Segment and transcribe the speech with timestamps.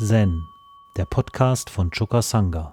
[0.00, 0.46] Zen,
[0.96, 2.72] der Podcast von Choka Sangha.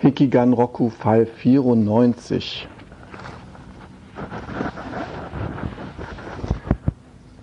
[0.00, 2.68] Hikigan Roku Fall 94.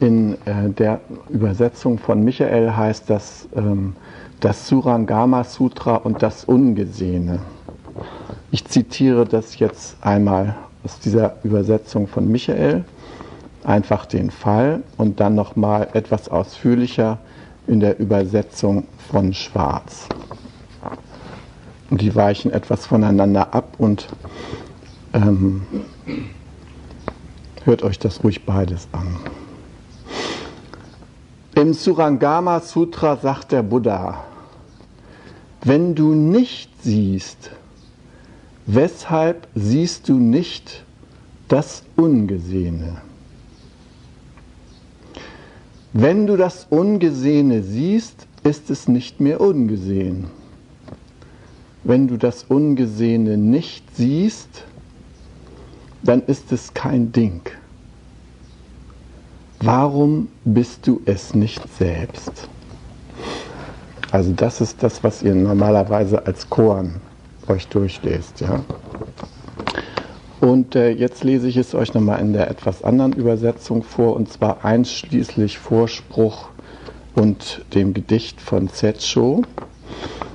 [0.05, 3.95] In äh, der Übersetzung von Michael heißt das ähm,
[4.39, 7.39] das Surangama Sutra und das Ungesehene.
[8.51, 12.85] Ich zitiere das jetzt einmal aus dieser Übersetzung von Michael,
[13.63, 17.17] einfach den Fall und dann nochmal etwas ausführlicher
[17.65, 20.07] in der Übersetzung von Schwarz.
[21.89, 24.07] Die weichen etwas voneinander ab und
[25.15, 25.63] ähm,
[27.63, 29.07] hört euch das ruhig beides an.
[31.57, 34.25] Im Surangama Sutra sagt der Buddha,
[35.63, 37.49] wenn du nicht siehst,
[38.65, 40.83] weshalb siehst du nicht
[41.47, 42.97] das Ungesehene?
[45.93, 50.25] Wenn du das Ungesehene siehst, ist es nicht mehr ungesehen.
[51.85, 54.65] Wenn du das Ungesehene nicht siehst,
[56.03, 57.49] dann ist es kein Ding.
[59.61, 62.49] Warum bist du es nicht selbst?
[64.11, 67.01] Also das ist das, was ihr normalerweise als Koan
[67.47, 68.41] euch durchlest.
[68.41, 68.61] Ja?
[70.41, 74.31] Und äh, jetzt lese ich es euch nochmal in der etwas anderen Übersetzung vor, und
[74.31, 76.49] zwar einschließlich Vorspruch
[77.15, 79.41] und dem Gedicht von Zetscho.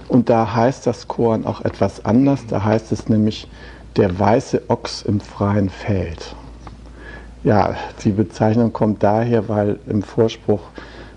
[0.09, 2.41] Und da heißt das Koan auch etwas anders.
[2.49, 3.47] Da heißt es nämlich
[3.97, 6.35] der weiße Ochs im freien Feld.
[7.43, 7.75] Ja,
[8.05, 10.61] die Bezeichnung kommt daher, weil im Vorspruch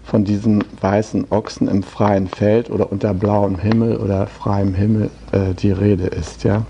[0.06, 5.54] von diesem weißen Ochsen im freien Feld oder unter blauem Himmel oder freiem Himmel äh,
[5.54, 6.46] die Rede ist.
[6.46, 6.66] Ja.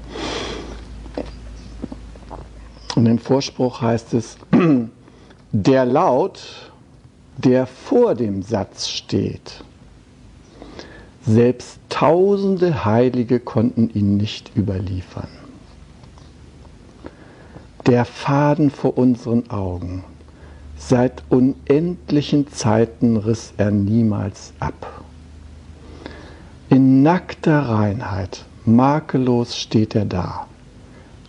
[2.96, 4.38] Und im Vorspruch heißt es,
[5.52, 6.72] der Laut,
[7.38, 9.64] der vor dem Satz steht,
[11.26, 15.43] selbst tausende Heilige konnten ihn nicht überliefern
[17.86, 20.04] der Faden vor unseren Augen.
[20.78, 25.04] Seit unendlichen Zeiten riss er niemals ab.
[26.70, 30.48] In nackter Reinheit, makellos steht er da,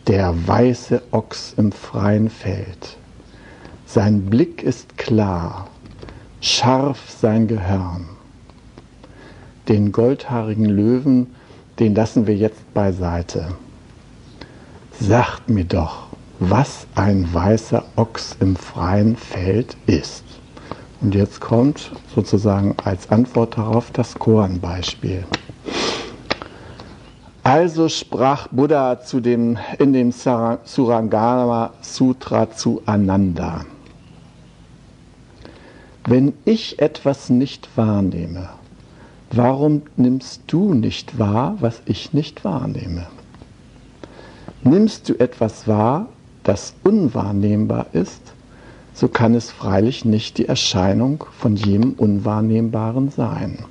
[0.07, 2.97] der weiße Ochs im freien Feld.
[3.87, 5.67] Sein Blick ist klar,
[6.41, 8.07] scharf sein Gehirn.
[9.69, 11.35] Den goldhaarigen Löwen,
[11.79, 13.49] den lassen wir jetzt beiseite.
[15.01, 16.14] Sagt mir doch,
[16.51, 20.25] was ein weißer Ochs im freien Feld ist.
[21.01, 25.25] Und jetzt kommt sozusagen als Antwort darauf das Koan-Beispiel.
[27.43, 33.65] Also sprach Buddha zu dem, in dem Surangama Sutra zu Ananda.
[36.07, 38.51] Wenn ich etwas nicht wahrnehme,
[39.31, 43.07] warum nimmst du nicht wahr, was ich nicht wahrnehme?
[44.63, 46.09] Nimmst du etwas wahr,
[46.45, 48.33] das unwahrnehmbar ist,
[48.93, 53.65] so kann es freilich nicht die Erscheinung von jedem Unwahrnehmbaren sein.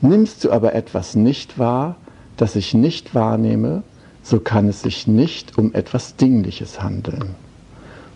[0.00, 1.96] Nimmst du aber etwas nicht wahr,
[2.36, 3.82] das ich nicht wahrnehme,
[4.22, 7.34] so kann es sich nicht um etwas Dingliches handeln.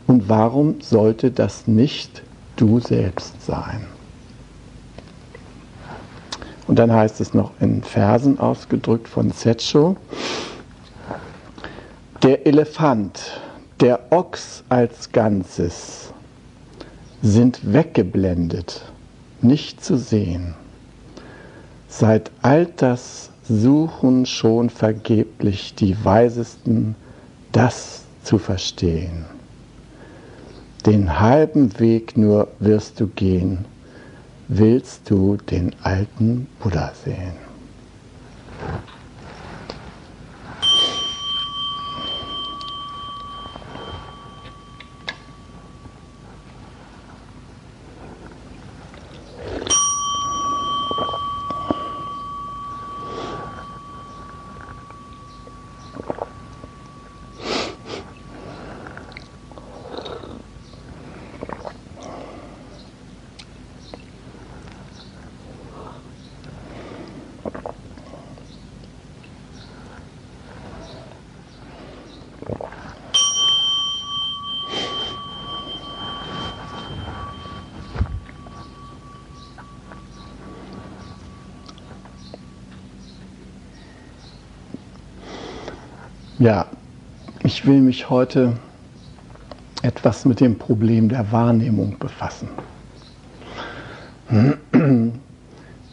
[0.06, 2.22] Und warum sollte das nicht
[2.54, 3.86] du selbst sein?
[6.68, 9.96] Und dann heißt es noch in Versen ausgedrückt von Zetscho,
[12.26, 13.40] der Elefant,
[13.78, 16.12] der Ochs als Ganzes
[17.22, 18.82] sind weggeblendet,
[19.42, 20.56] nicht zu sehen.
[21.86, 26.96] Seit Alters suchen schon vergeblich die Weisesten,
[27.52, 29.24] das zu verstehen.
[30.84, 33.66] Den halben Weg nur wirst du gehen,
[34.48, 37.36] willst du den alten Buddha sehen.
[86.46, 86.66] Ja,
[87.42, 88.52] ich will mich heute
[89.82, 92.48] etwas mit dem Problem der Wahrnehmung befassen.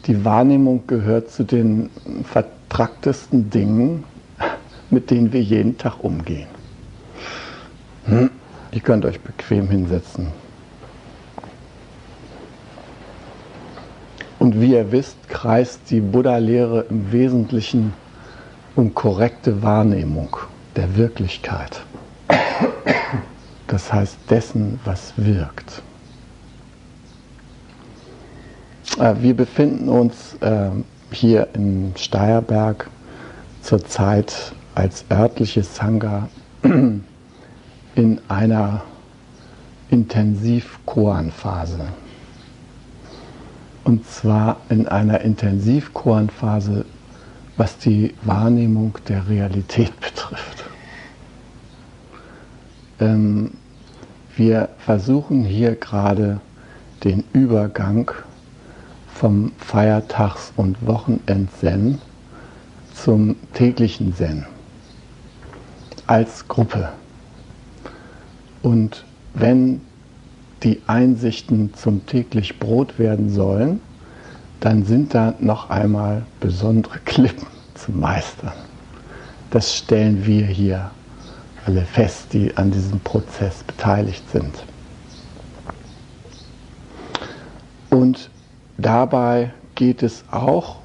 [0.06, 1.90] Die Wahrnehmung gehört zu den
[2.22, 4.04] vertracktesten Dingen,
[4.90, 6.46] mit denen wir jeden Tag umgehen.
[8.06, 10.28] Ihr könnt euch bequem hinsetzen.
[14.38, 17.92] Und wie ihr wisst, kreist die Buddha-Lehre im Wesentlichen
[18.76, 20.36] um korrekte Wahrnehmung
[20.76, 21.82] der Wirklichkeit.
[23.66, 25.82] Das heißt dessen, was wirkt.
[28.98, 30.70] Äh, wir befinden uns äh,
[31.10, 32.88] hier in Steierberg
[33.62, 36.28] zurzeit als örtliches Sangha
[36.62, 38.82] in einer
[39.90, 41.86] Intensiv-Koan-Phase.
[43.84, 46.84] Und zwar in einer Intensiv-Koan-Phase,
[47.56, 50.64] was die Wahrnehmung der Realität betrifft.
[53.00, 53.52] Ähm,
[54.36, 56.40] wir versuchen hier gerade
[57.04, 58.10] den Übergang
[59.14, 62.00] vom Feiertags- und Wochenend-Zen
[62.92, 64.46] zum täglichen Zen
[66.06, 66.90] als Gruppe.
[68.62, 69.04] Und
[69.34, 69.80] wenn
[70.62, 73.80] die Einsichten zum täglich Brot werden sollen,
[74.64, 78.54] dann sind da noch einmal besondere Klippen zu meistern.
[79.50, 80.90] Das stellen wir hier
[81.66, 84.64] alle fest, die an diesem Prozess beteiligt sind.
[87.90, 88.30] Und
[88.78, 90.76] dabei geht es auch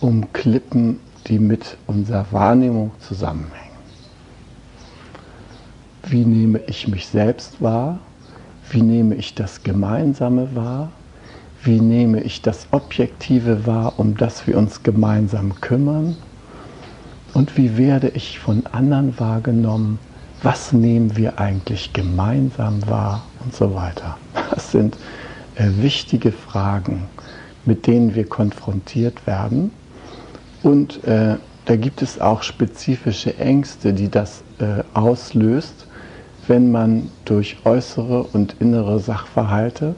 [0.00, 3.78] um Klippen, die mit unserer Wahrnehmung zusammenhängen.
[6.02, 7.98] Wie nehme ich mich selbst wahr?
[8.70, 10.90] Wie nehme ich das Gemeinsame wahr?
[11.62, 16.16] Wie nehme ich das Objektive wahr, um das wir uns gemeinsam kümmern?
[17.34, 19.98] Und wie werde ich von anderen wahrgenommen?
[20.42, 23.24] Was nehmen wir eigentlich gemeinsam wahr?
[23.44, 24.16] Und so weiter.
[24.50, 24.96] Das sind
[25.56, 27.02] äh, wichtige Fragen,
[27.66, 29.70] mit denen wir konfrontiert werden.
[30.62, 31.36] Und äh,
[31.66, 35.86] da gibt es auch spezifische Ängste, die das äh, auslöst,
[36.48, 39.94] wenn man durch äußere und innere Sachverhalte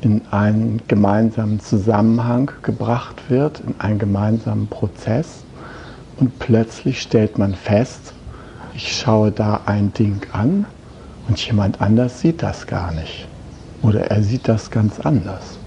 [0.00, 5.44] in einen gemeinsamen Zusammenhang gebracht wird, in einen gemeinsamen Prozess
[6.18, 8.12] und plötzlich stellt man fest,
[8.74, 10.66] ich schaue da ein Ding an
[11.28, 13.26] und jemand anders sieht das gar nicht.
[13.82, 15.58] Oder er sieht das ganz anders.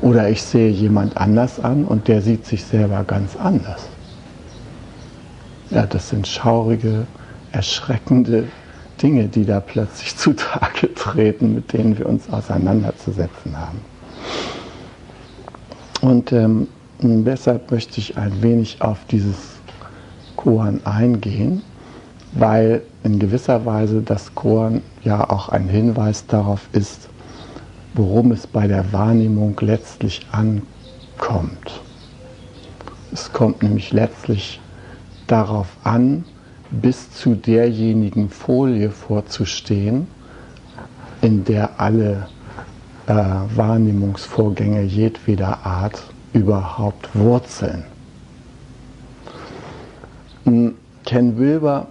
[0.00, 3.88] Oder ich sehe jemand anders an und der sieht sich selber ganz anders.
[5.70, 7.06] Ja, das sind schaurige,
[7.52, 8.44] erschreckende
[9.02, 13.80] Dinge, die da plötzlich zutage treten, mit denen wir uns auseinanderzusetzen haben.
[16.00, 16.68] Und ähm,
[17.00, 19.36] deshalb möchte ich ein wenig auf dieses
[20.36, 21.62] Koan eingehen,
[22.32, 27.08] weil in gewisser Weise das Koan ja auch ein Hinweis darauf ist,
[27.94, 31.80] worum es bei der Wahrnehmung letztlich ankommt.
[33.12, 34.60] Es kommt nämlich letztlich
[35.26, 36.24] darauf an,
[36.70, 40.06] bis zu derjenigen Folie vorzustehen,
[41.20, 42.28] in der alle
[43.06, 43.14] äh,
[43.54, 47.84] Wahrnehmungsvorgänge jedweder Art überhaupt wurzeln.
[50.44, 50.74] Hm,
[51.04, 51.88] Ken Wilber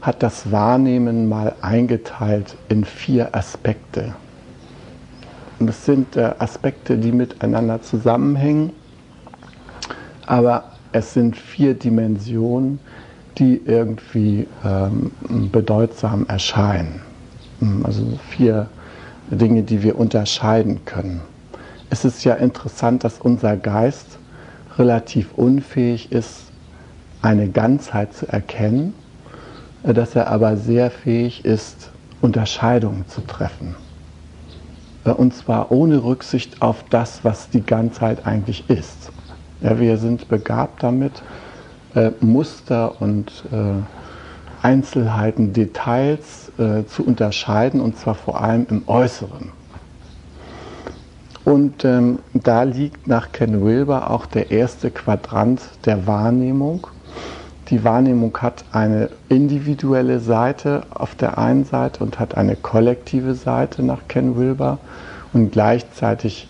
[0.00, 4.14] hat das Wahrnehmen mal eingeteilt in vier Aspekte.
[5.58, 8.72] Das sind äh, Aspekte, die miteinander zusammenhängen,
[10.26, 12.78] aber es sind vier Dimensionen,
[13.38, 15.12] die irgendwie ähm,
[15.52, 17.02] bedeutsam erscheinen.
[17.60, 18.68] Hm, also vier
[19.30, 21.20] Dinge, die wir unterscheiden können.
[21.90, 24.18] Es ist ja interessant, dass unser Geist
[24.78, 26.52] relativ unfähig ist,
[27.22, 28.94] eine Ganzheit zu erkennen,
[29.82, 31.90] dass er aber sehr fähig ist,
[32.20, 33.76] Unterscheidungen zu treffen.
[35.04, 39.12] Äh, und zwar ohne Rücksicht auf das, was die Ganzheit eigentlich ist.
[39.60, 41.22] Ja, wir sind begabt damit,
[41.96, 43.82] äh, Muster und äh,
[44.62, 49.52] Einzelheiten, Details äh, zu unterscheiden und zwar vor allem im Äußeren.
[51.44, 56.88] Und ähm, da liegt nach Ken Wilber auch der erste Quadrant der Wahrnehmung.
[57.68, 63.82] Die Wahrnehmung hat eine individuelle Seite auf der einen Seite und hat eine kollektive Seite
[63.84, 64.78] nach Ken Wilber
[65.32, 66.48] und gleichzeitig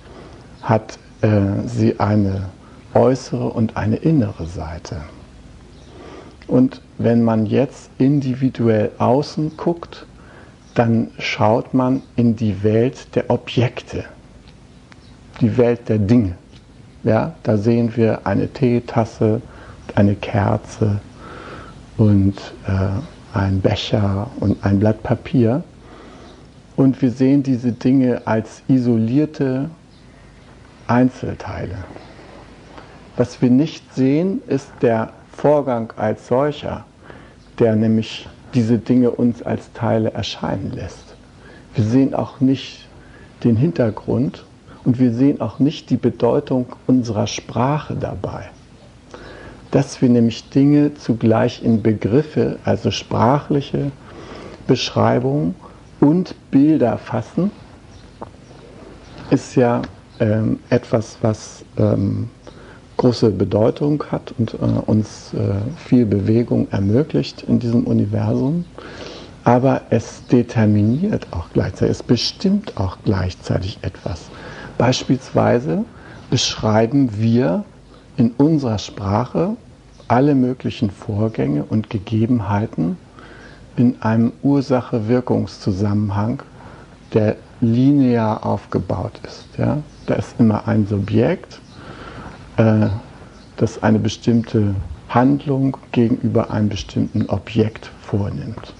[0.62, 1.28] hat äh,
[1.66, 2.48] sie eine
[2.94, 5.02] äußere und eine innere Seite.
[6.48, 10.06] Und wenn man jetzt individuell außen guckt,
[10.74, 14.04] dann schaut man in die Welt der Objekte,
[15.40, 16.34] die Welt der Dinge.
[17.02, 19.40] Ja, da sehen wir eine Teetasse,
[19.94, 21.00] eine Kerze
[21.96, 22.34] und
[22.66, 25.62] äh, ein Becher und ein Blatt Papier.
[26.76, 29.70] Und wir sehen diese Dinge als isolierte
[30.86, 31.76] Einzelteile.
[33.16, 36.84] Was wir nicht sehen, ist der Vorgang als solcher,
[37.58, 41.14] der nämlich diese Dinge uns als Teile erscheinen lässt.
[41.74, 42.86] Wir sehen auch nicht
[43.44, 44.46] den Hintergrund
[44.84, 48.48] und wir sehen auch nicht die Bedeutung unserer Sprache dabei.
[49.70, 53.90] Dass wir nämlich Dinge zugleich in Begriffe, also sprachliche
[54.66, 55.54] Beschreibungen
[56.00, 57.50] und Bilder fassen,
[59.28, 59.82] ist ja
[60.18, 62.30] ähm, etwas, was ähm,
[62.96, 68.64] große Bedeutung hat und äh, uns äh, viel Bewegung ermöglicht in diesem Universum.
[69.44, 74.22] Aber es determiniert auch gleichzeitig, es bestimmt auch gleichzeitig etwas.
[74.76, 75.84] Beispielsweise
[76.30, 77.64] beschreiben wir
[78.16, 79.56] in unserer Sprache
[80.08, 82.96] alle möglichen Vorgänge und Gegebenheiten
[83.76, 86.42] in einem Ursache-Wirkungszusammenhang,
[87.12, 89.46] der linear aufgebaut ist.
[89.58, 89.78] Ja?
[90.06, 91.60] Da ist immer ein Subjekt,
[92.56, 92.88] äh,
[93.56, 94.74] das eine bestimmte
[95.08, 98.74] Handlung gegenüber einem bestimmten Objekt vornimmt.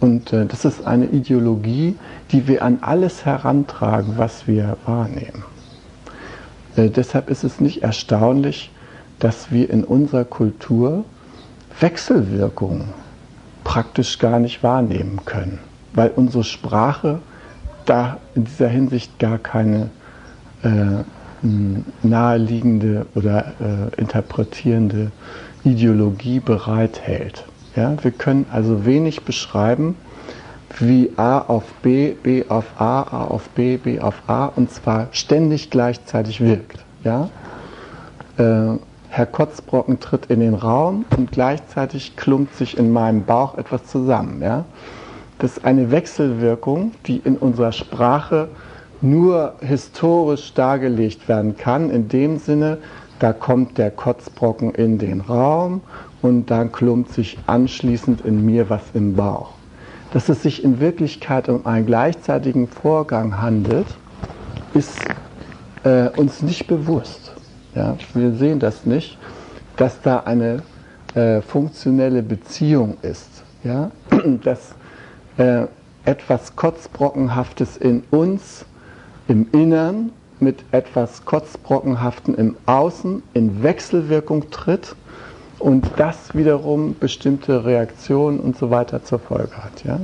[0.00, 1.96] Und äh, das ist eine Ideologie,
[2.32, 5.44] die wir an alles herantragen, was wir wahrnehmen.
[6.76, 8.70] Äh, deshalb ist es nicht erstaunlich,
[9.18, 11.04] dass wir in unserer Kultur
[11.78, 12.88] Wechselwirkungen
[13.64, 15.60] praktisch gar nicht wahrnehmen können,
[15.94, 17.20] weil unsere Sprache
[17.86, 19.90] da in dieser Hinsicht gar keine
[20.62, 21.04] äh,
[22.02, 25.10] naheliegende oder äh, interpretierende
[25.64, 27.44] Ideologie bereithält.
[27.74, 29.96] Ja, wir können also wenig beschreiben,
[30.78, 35.08] wie A auf B, B auf A, A auf B, B auf A und zwar
[35.12, 36.84] ständig gleichzeitig wirkt.
[37.04, 37.28] Ja?
[38.38, 43.84] Äh, Herr Kotzbrocken tritt in den Raum und gleichzeitig klumpt sich in meinem Bauch etwas
[43.86, 44.40] zusammen.
[44.42, 44.64] Ja?
[45.38, 48.48] Das ist eine Wechselwirkung, die in unserer Sprache
[49.02, 52.78] nur historisch dargelegt werden kann, in dem Sinne,
[53.18, 55.80] da kommt der Kotzbrocken in den Raum
[56.22, 59.50] und dann klumpt sich anschließend in mir was im Bauch.
[60.12, 63.86] Dass es sich in Wirklichkeit um einen gleichzeitigen Vorgang handelt,
[64.74, 64.98] ist
[65.84, 67.32] äh, uns nicht bewusst.
[67.74, 67.96] Ja?
[68.14, 69.18] Wir sehen das nicht,
[69.76, 70.62] dass da eine
[71.14, 73.42] äh, funktionelle Beziehung ist.
[73.64, 73.90] Ja?
[74.42, 74.74] Dass
[75.36, 75.66] äh,
[76.04, 78.64] etwas Kotzbrockenhaftes in uns
[79.32, 84.94] im Innern mit etwas Kotzbrockenhaften im Außen in Wechselwirkung tritt
[85.58, 89.84] und das wiederum bestimmte Reaktionen und so weiter zur Folge hat.
[89.84, 90.00] Ja?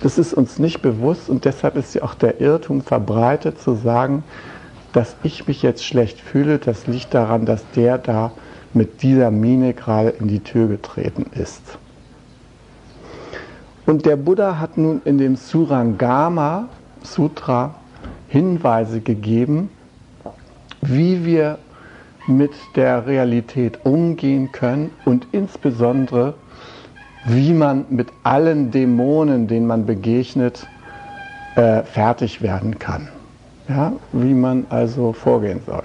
[0.00, 4.24] Das ist uns nicht bewusst und deshalb ist ja auch der Irrtum verbreitet zu sagen,
[4.94, 8.32] dass ich mich jetzt schlecht fühle, das liegt daran, dass der da
[8.72, 11.76] mit dieser Mine gerade in die Tür getreten ist.
[13.84, 16.70] Und der Buddha hat nun in dem Surangama
[17.02, 17.74] Sutra
[18.34, 19.70] Hinweise gegeben,
[20.82, 21.58] wie wir
[22.26, 26.34] mit der Realität umgehen können und insbesondere,
[27.26, 30.66] wie man mit allen Dämonen, denen man begegnet,
[31.54, 33.06] äh, fertig werden kann.
[33.68, 35.84] Ja, wie man also vorgehen soll.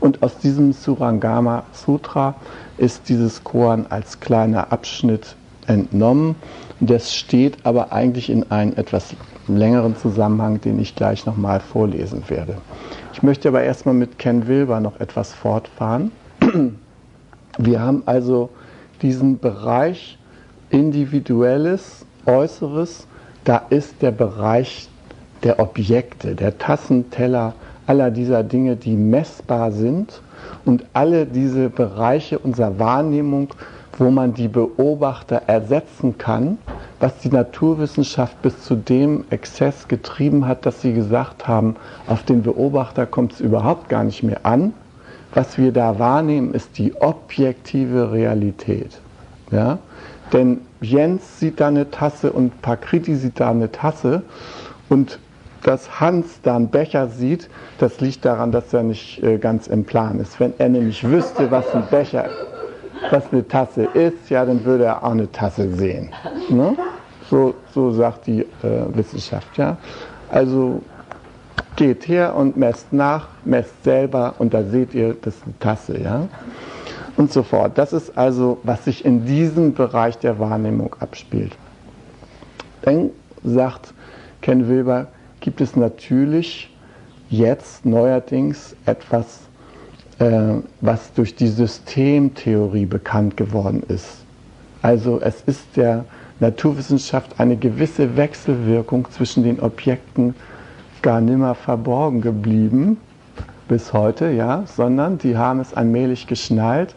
[0.00, 2.34] Und aus diesem Surangama Sutra
[2.78, 5.36] ist dieses Koan als kleiner Abschnitt
[5.68, 6.34] entnommen.
[6.80, 9.14] Das steht aber eigentlich in einem etwas
[9.56, 12.56] längeren Zusammenhang, den ich gleich nochmal vorlesen werde.
[13.12, 16.12] Ich möchte aber erstmal mit Ken Wilber noch etwas fortfahren.
[17.58, 18.50] Wir haben also
[19.02, 20.18] diesen Bereich
[20.70, 23.06] individuelles, äußeres,
[23.44, 24.88] da ist der Bereich
[25.42, 27.54] der Objekte, der Tassen, Teller,
[27.86, 30.20] aller dieser Dinge, die messbar sind
[30.64, 33.48] und alle diese Bereiche unserer Wahrnehmung,
[34.00, 36.58] wo man die Beobachter ersetzen kann,
[36.98, 41.76] was die Naturwissenschaft bis zu dem Exzess getrieben hat, dass sie gesagt haben,
[42.06, 44.72] auf den Beobachter kommt es überhaupt gar nicht mehr an.
[45.34, 48.98] Was wir da wahrnehmen, ist die objektive Realität.
[49.52, 49.78] Ja?
[50.32, 54.22] Denn Jens sieht da eine Tasse und Pakriti sieht da eine Tasse
[54.88, 55.18] und
[55.62, 59.84] dass Hans da einen Becher sieht, das liegt daran, dass er nicht äh, ganz im
[59.84, 60.40] Plan ist.
[60.40, 62.49] Wenn er nämlich wüsste, was ein Becher ist,
[63.10, 66.10] was eine Tasse ist, ja, dann würde er auch eine Tasse sehen.
[66.48, 66.76] Ne?
[67.30, 68.46] So, so sagt die äh,
[68.92, 69.56] Wissenschaft.
[69.56, 69.76] Ja?
[70.30, 70.82] Also
[71.76, 76.00] geht her und messt nach, messt selber und da seht ihr, das ist eine Tasse.
[76.00, 76.28] Ja?
[77.16, 77.72] Und so fort.
[77.76, 81.56] Das ist also, was sich in diesem Bereich der Wahrnehmung abspielt.
[82.82, 83.10] Dann
[83.44, 83.94] sagt
[84.40, 85.08] Ken Wilber,
[85.40, 86.74] gibt es natürlich
[87.28, 89.40] jetzt neuerdings etwas
[90.80, 94.18] was durch die Systemtheorie bekannt geworden ist.
[94.82, 96.04] Also es ist der
[96.40, 100.34] Naturwissenschaft eine gewisse Wechselwirkung zwischen den Objekten
[101.00, 102.98] gar nimmer verborgen geblieben
[103.68, 106.94] bis heute, ja, sondern die haben es allmählich geschnallt.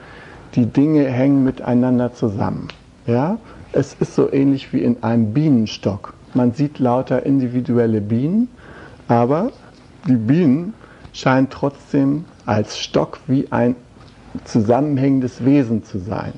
[0.55, 2.67] Die Dinge hängen miteinander zusammen,
[3.07, 3.37] ja.
[3.71, 6.13] Es ist so ähnlich wie in einem Bienenstock.
[6.33, 8.49] Man sieht lauter individuelle Bienen,
[9.07, 9.51] aber
[10.07, 10.73] die Bienen
[11.11, 13.75] scheinen trotzdem als Stock wie ein
[14.45, 16.33] zusammenhängendes Wesen zu sein.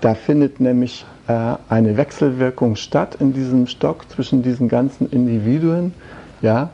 [0.00, 5.94] Da findet nämlich äh, eine Wechselwirkung statt in diesem Stock zwischen diesen ganzen Individuen,
[6.42, 6.70] ja,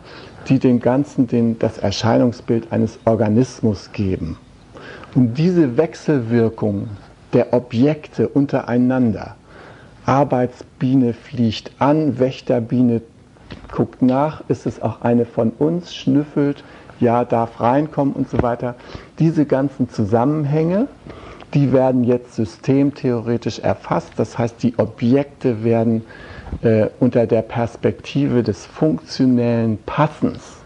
[0.48, 4.38] die dem Ganzen den, das Erscheinungsbild eines Organismus geben.
[5.14, 6.88] Und diese Wechselwirkung
[7.32, 9.34] der Objekte untereinander,
[10.04, 13.02] Arbeitsbiene fliegt an, Wächterbiene
[13.72, 16.62] guckt nach, ist es auch eine von uns, schnüffelt,
[17.00, 18.74] ja, darf reinkommen und so weiter.
[19.18, 20.88] Diese ganzen Zusammenhänge,
[21.54, 24.12] die werden jetzt systemtheoretisch erfasst.
[24.16, 26.04] Das heißt, die Objekte werden
[26.62, 30.58] äh, unter der Perspektive des funktionellen Passens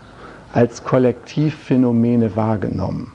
[0.52, 3.12] als Kollektivphänomene wahrgenommen.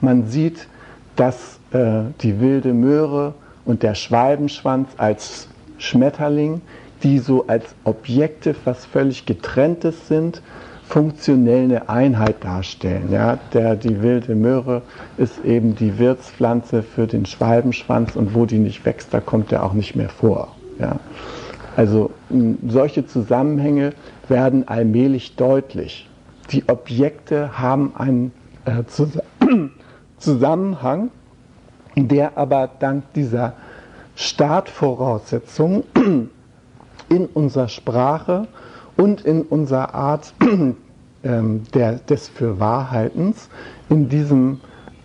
[0.00, 0.68] Man sieht,
[1.16, 6.60] dass äh, die wilde Möhre und der Schwalbenschwanz als Schmetterling,
[7.02, 10.42] die so als Objekte, was völlig getrenntes sind,
[10.90, 13.12] funktionell eine Einheit darstellen.
[13.12, 14.82] Ja, der, die wilde Möhre
[15.16, 19.64] ist eben die Wirtspflanze für den Schwalbenschwanz und wo die nicht wächst, da kommt der
[19.64, 20.56] auch nicht mehr vor.
[20.80, 20.96] Ja.
[21.76, 22.10] Also
[22.66, 23.92] solche Zusammenhänge
[24.28, 26.08] werden allmählich deutlich.
[26.50, 28.32] Die Objekte haben einen
[28.64, 28.82] äh,
[30.18, 31.10] Zusammenhang,
[31.94, 33.52] der aber dank dieser
[34.16, 35.84] Startvoraussetzungen
[37.08, 38.48] in unserer Sprache
[38.96, 40.34] und in unserer Art
[41.24, 43.48] ähm, der, des Fürwahrhaltens
[43.88, 44.60] in diesem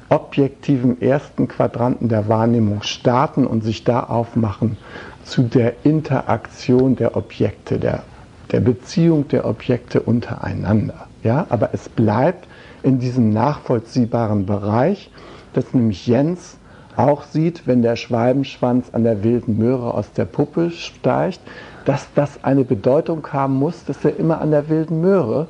[0.10, 4.78] objektiven ersten Quadranten der Wahrnehmung starten und sich da aufmachen
[5.24, 8.04] zu der Interaktion der Objekte, der,
[8.52, 11.08] der Beziehung der Objekte untereinander.
[11.24, 11.48] Ja?
[11.50, 12.48] Aber es bleibt
[12.84, 15.10] in diesem nachvollziehbaren Bereich,
[15.54, 16.58] dass nämlich Jens
[16.96, 21.40] auch sieht, wenn der Schwalbenschwanz an der wilden Möhre aus der Puppe steigt,
[21.86, 25.48] dass das eine Bedeutung haben muss, dass er immer an der wilden Möhre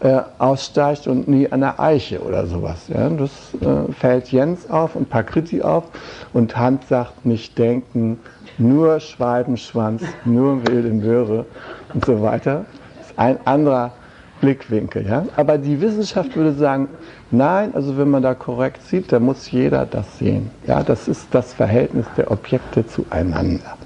[0.00, 2.88] äh, aussteigt und nie an der Eiche oder sowas.
[2.88, 3.08] Ja?
[3.08, 5.84] Das äh, fällt Jens auf und Pakriti auf
[6.32, 8.18] und Hand sagt nicht denken,
[8.58, 11.46] nur Schwalbenschwanz, nur wilde Möhre
[11.94, 12.64] und so weiter.
[12.98, 13.92] Das ist ein anderer
[14.40, 15.06] Blickwinkel.
[15.06, 15.24] Ja?
[15.36, 16.88] Aber die Wissenschaft würde sagen,
[17.30, 20.50] nein, also wenn man da korrekt sieht, dann muss jeder das sehen.
[20.66, 20.82] Ja?
[20.82, 23.76] Das ist das Verhältnis der Objekte zueinander.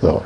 [0.00, 0.22] So.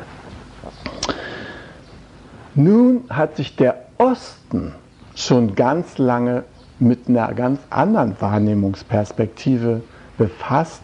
[2.55, 4.75] Nun hat sich der Osten
[5.15, 6.45] schon ganz lange
[6.79, 9.83] mit einer ganz anderen Wahrnehmungsperspektive
[10.19, 10.83] befasst,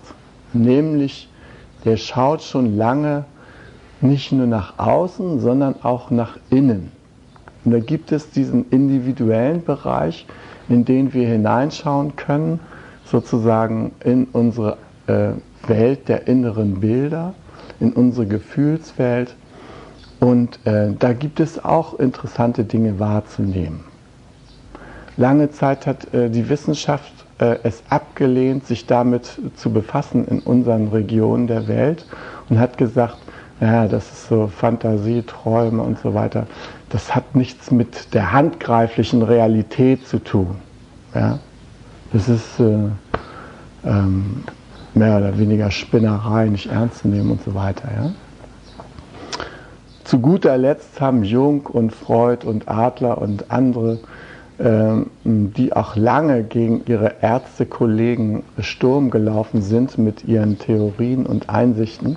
[0.52, 1.28] nämlich
[1.84, 3.24] der schaut schon lange
[4.00, 6.92] nicht nur nach außen, sondern auch nach innen.
[7.64, 10.26] Und da gibt es diesen individuellen Bereich,
[10.68, 12.60] in den wir hineinschauen können,
[13.04, 14.76] sozusagen in unsere
[15.06, 15.30] äh,
[15.66, 17.34] Welt der inneren Bilder,
[17.80, 19.34] in unsere Gefühlswelt.
[20.20, 23.84] Und äh, da gibt es auch interessante Dinge wahrzunehmen.
[25.16, 30.88] Lange Zeit hat äh, die Wissenschaft äh, es abgelehnt, sich damit zu befassen in unseren
[30.88, 32.04] Regionen der Welt
[32.48, 33.16] und hat gesagt,
[33.60, 36.46] ja, das ist so Fantasie, Träume und so weiter.
[36.90, 40.56] Das hat nichts mit der handgreiflichen Realität zu tun.
[41.14, 41.38] Ja?
[42.12, 42.88] Das ist äh,
[43.84, 44.44] ähm,
[44.94, 47.88] mehr oder weniger Spinnerei, nicht ernst zu nehmen und so weiter.
[47.94, 48.10] Ja?
[50.08, 53.98] Zu guter Letzt haben Jung und Freud und Adler und andere
[54.58, 62.16] ähm, die auch lange gegen ihre Ärztekollegen Sturm gelaufen sind mit ihren Theorien und Einsichten,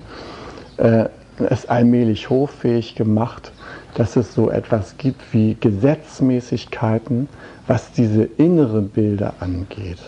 [0.78, 1.10] äh,
[1.50, 3.52] es allmählich hoffähig gemacht,
[3.96, 7.28] dass es so etwas gibt wie Gesetzmäßigkeiten,
[7.68, 10.00] was diese inneren Bilder angeht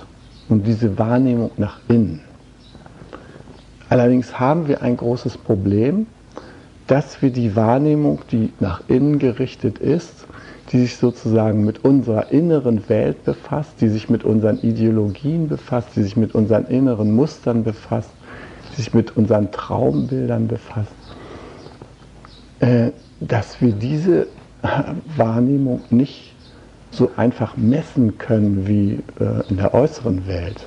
[0.47, 2.21] und diese Wahrnehmung nach innen.
[3.89, 6.07] Allerdings haben wir ein großes Problem,
[6.87, 10.25] dass wir die Wahrnehmung, die nach innen gerichtet ist,
[10.71, 16.03] die sich sozusagen mit unserer inneren Welt befasst, die sich mit unseren Ideologien befasst, die
[16.03, 18.09] sich mit unseren inneren Mustern befasst,
[18.71, 20.91] die sich mit unseren Traumbildern befasst,
[22.59, 24.27] äh, dass wir diese
[25.17, 26.33] Wahrnehmung nicht
[26.91, 30.65] so einfach messen können wie äh, in der äußeren Welt.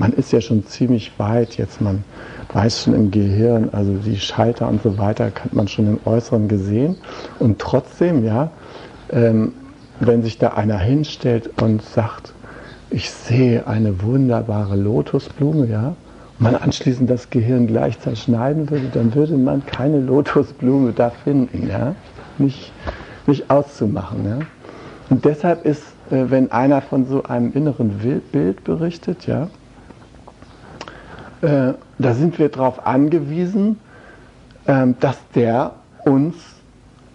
[0.00, 2.04] Man ist ja schon ziemlich weit jetzt, man
[2.54, 6.48] weiß schon im Gehirn, also die Schalter und so weiter hat man schon im Äußeren
[6.48, 6.96] gesehen
[7.38, 8.50] und trotzdem, ja,
[9.10, 9.52] ähm,
[10.00, 12.32] wenn sich da einer hinstellt und sagt,
[12.88, 15.94] ich sehe eine wunderbare Lotusblume, ja,
[16.38, 21.94] man anschließend das Gehirn gleich zerschneiden würde, dann würde man keine Lotusblume da finden, ja?
[22.38, 22.72] nicht,
[23.26, 24.24] nicht auszumachen.
[24.26, 24.38] Ja?
[25.10, 27.98] Und deshalb ist, äh, wenn einer von so einem inneren
[28.32, 29.50] Bild berichtet, ja,
[31.42, 33.78] äh, da sind wir darauf angewiesen,
[34.66, 35.72] äh, dass der
[36.04, 36.34] uns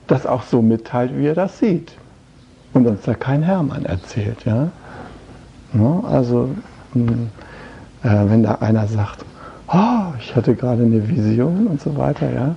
[0.07, 1.93] das auch so mitteilt, wie er das sieht.
[2.73, 4.45] Und uns da kein Hermann erzählt.
[4.45, 4.69] Ja?
[5.73, 6.49] ja also,
[6.93, 7.29] mh, hm,
[8.03, 9.25] äh, wenn da einer sagt,
[9.67, 12.55] oh, ich hatte gerade eine Vision und so weiter, ja,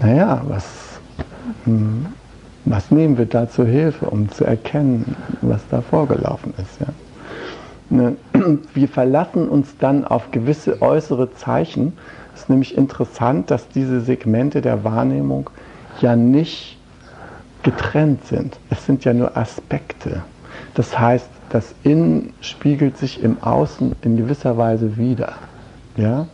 [0.00, 0.64] naja, was,
[1.64, 2.06] mh, hm,
[2.64, 6.80] was nehmen wir da zur Hilfe, um zu erkennen, was da vorgelaufen ist?
[6.80, 6.88] Ja?
[8.74, 11.92] Wir verlassen uns dann auf gewisse äußere Zeichen.
[12.34, 15.50] Es ist nämlich interessant, dass diese Segmente der Wahrnehmung
[16.00, 16.78] ja nicht
[17.62, 18.58] getrennt sind.
[18.70, 20.22] Es sind ja nur Aspekte.
[20.74, 25.34] Das heißt, das Innen spiegelt sich im Außen in gewisser Weise wieder.
[25.96, 26.26] Ja?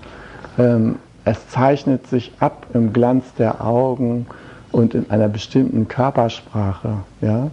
[0.58, 4.26] Ähm, es zeichnet sich ab im Glanz der Augen
[4.72, 6.98] und in einer bestimmten Körpersprache.
[7.20, 7.50] Ja?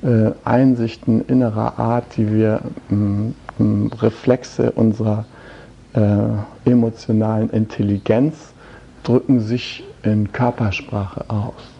[0.00, 5.24] Äh, Einsichten innerer Art, die wir mh, mh, Reflexe unserer
[5.92, 8.52] äh, emotionalen Intelligenz
[9.02, 11.72] drücken sich in Körpersprache aus.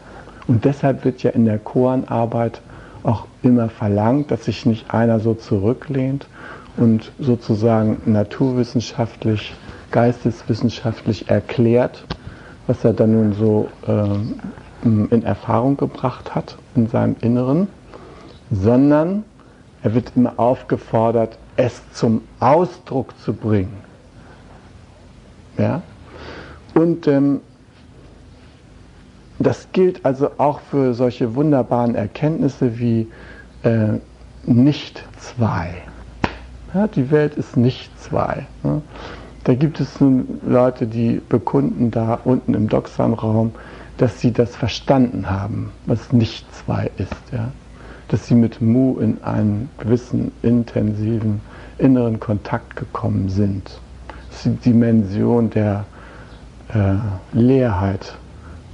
[0.49, 2.61] Und deshalb wird ja in der Koanarbeit
[3.05, 6.27] auch immer verlangt, dass sich nicht einer so zurücklehnt
[6.77, 9.55] und sozusagen naturwissenschaftlich,
[9.93, 12.05] geisteswissenschaftlich erklärt,
[12.67, 17.69] was er dann nun so äh, in Erfahrung gebracht hat in seinem Inneren,
[18.51, 19.25] sondern
[19.83, 23.77] er wird immer aufgefordert, es zum Ausdruck zu bringen.
[25.57, 25.83] Ja?
[26.75, 27.41] Und ähm,
[29.39, 33.09] das gilt also auch für solche wunderbaren Erkenntnisse wie
[33.63, 33.99] äh,
[34.45, 35.75] nicht zwei.
[36.75, 38.47] Ja, die Welt ist nicht zwei.
[38.63, 38.83] Ne?
[39.45, 43.53] Da gibt es nun Leute, die bekunden da unten im Doxan-Raum,
[43.97, 47.15] dass sie das verstanden haben, was nicht zwei ist.
[47.33, 47.51] Ja?
[48.09, 51.41] Dass sie mit Mu in einen gewissen intensiven
[51.79, 53.81] inneren Kontakt gekommen sind.
[54.31, 55.85] Das ist die Dimension der
[56.75, 56.95] äh,
[57.33, 58.15] Leerheit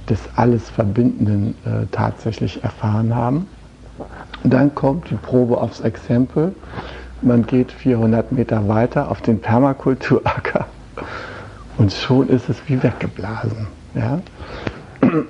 [0.09, 3.47] des alles Verbindenden äh, tatsächlich erfahren haben.
[4.43, 6.53] dann kommt die Probe aufs Exempel.
[7.21, 10.67] Man geht 400 Meter weiter auf den Permakulturacker
[11.77, 13.67] und schon ist es wie weggeblasen.
[13.95, 14.19] Ja?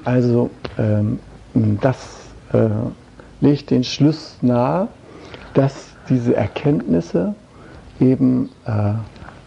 [0.03, 1.19] Also ähm,
[1.53, 1.97] das
[2.51, 2.67] äh,
[3.45, 4.87] legt den Schluss nahe,
[5.53, 7.35] dass diese Erkenntnisse
[7.99, 8.93] eben äh,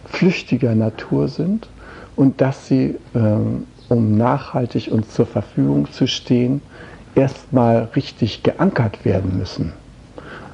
[0.06, 1.68] flüchtiger Natur sind
[2.16, 6.60] und dass sie ähm, um nachhaltig uns zur Verfügung zu stehen,
[7.14, 9.72] erstmal richtig geankert werden müssen.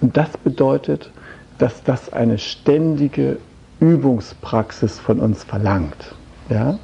[0.01, 1.11] Und das bedeutet,
[1.59, 3.39] dass das eine ständige
[3.81, 6.15] Übungspraxis von uns verlangt.
[6.49, 6.79] Ja?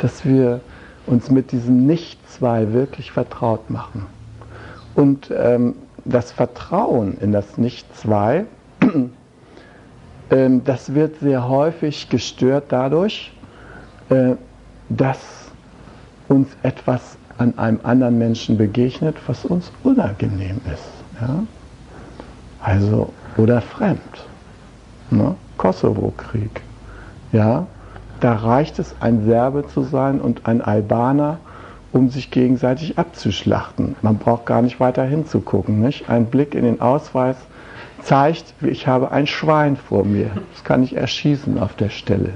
[0.00, 0.60] Dass wir
[1.06, 4.06] uns mit diesem Nicht-Zwei wirklich vertraut machen.
[4.98, 8.46] Und ähm, das Vertrauen in das Nicht-Zwei,
[10.30, 13.32] ähm, das wird sehr häufig gestört dadurch,
[14.08, 14.32] äh,
[14.88, 15.20] dass
[16.26, 20.90] uns etwas an einem anderen Menschen begegnet, was uns unangenehm ist.
[21.20, 21.44] Ja?
[22.60, 24.00] Also, oder fremd.
[25.10, 25.36] Ne?
[25.58, 26.60] Kosovo-Krieg.
[27.30, 27.68] Ja?
[28.18, 31.38] Da reicht es, ein Serbe zu sein und ein Albaner,
[31.92, 33.96] um sich gegenseitig abzuschlachten.
[34.02, 35.80] Man braucht gar nicht weiter hinzugucken.
[35.80, 36.10] Nicht?
[36.10, 37.36] Ein Blick in den Ausweis
[38.02, 40.30] zeigt, ich habe ein Schwein vor mir.
[40.52, 42.34] Das kann ich erschießen auf der Stelle.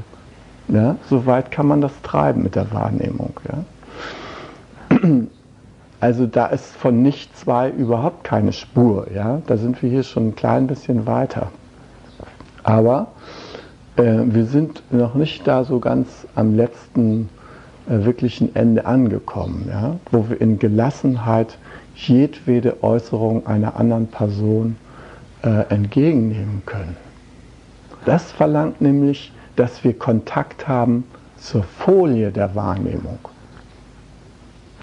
[0.68, 0.96] Ja?
[1.08, 3.34] So weit kann man das treiben mit der Wahrnehmung.
[3.48, 4.98] Ja?
[6.00, 9.06] Also da ist von nicht zwei überhaupt keine Spur.
[9.14, 9.40] Ja?
[9.46, 11.52] Da sind wir hier schon ein klein bisschen weiter.
[12.64, 13.08] Aber
[13.96, 17.28] äh, wir sind noch nicht da so ganz am letzten
[17.86, 19.96] wirklichen Ende angekommen, ja?
[20.10, 21.58] wo wir in Gelassenheit
[21.94, 24.76] jedwede Äußerung einer anderen Person
[25.42, 26.96] äh, entgegennehmen können.
[28.04, 31.04] Das verlangt nämlich, dass wir Kontakt haben
[31.36, 33.18] zur Folie der Wahrnehmung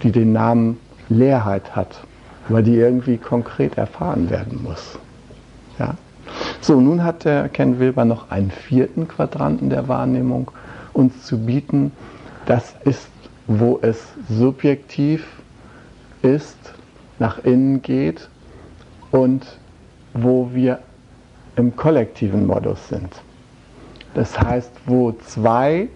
[0.02, 2.00] die den Namen Leerheit hat,
[2.48, 4.98] weil die irgendwie konkret erfahren werden muss.
[5.78, 5.94] Ja?
[6.60, 10.50] So, nun hat der Ken Wilber noch einen vierten Quadranten der Wahrnehmung
[10.92, 11.92] uns zu bieten.
[12.50, 13.06] Das ist,
[13.46, 15.24] wo es subjektiv
[16.22, 16.58] ist,
[17.20, 18.28] nach innen geht
[19.12, 19.46] und
[20.14, 20.80] wo wir
[21.54, 23.12] im kollektiven Modus sind.
[24.14, 25.90] Das heißt, wo zwei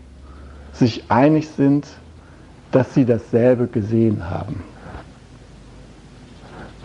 [0.73, 1.89] sich einig sind,
[2.71, 4.63] dass sie dasselbe gesehen haben.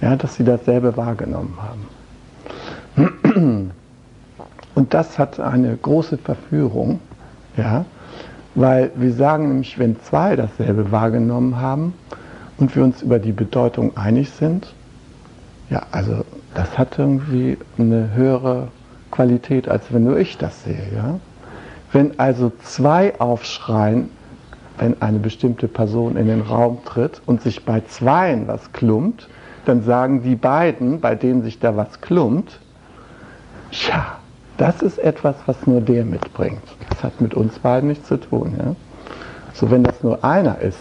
[0.01, 1.55] Ja, dass sie dasselbe wahrgenommen
[2.97, 3.71] haben.
[4.73, 6.99] Und das hat eine große Verführung.
[7.55, 7.85] Ja?
[8.55, 11.93] Weil wir sagen nämlich, wenn zwei dasselbe wahrgenommen haben
[12.57, 14.73] und wir uns über die Bedeutung einig sind,
[15.69, 18.69] ja, also das hat irgendwie eine höhere
[19.11, 20.81] Qualität, als wenn nur ich das sehe.
[20.95, 21.19] Ja?
[21.91, 24.09] Wenn also zwei aufschreien,
[24.77, 29.27] wenn eine bestimmte Person in den Raum tritt und sich bei zweien was klumpt,
[29.65, 32.59] dann sagen die beiden, bei denen sich da was klumpt,
[33.71, 34.18] ja,
[34.59, 36.61] das ist etwas, was nur der mitbringt.
[36.89, 38.55] Das hat mit uns beiden nichts zu tun.
[38.57, 38.75] Ja?
[39.53, 40.79] So, wenn das nur einer ist,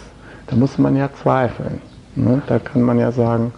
[0.49, 1.81] dann muss man ja zweifeln.
[2.17, 2.43] Ne?
[2.49, 3.53] Da kann man ja sagen,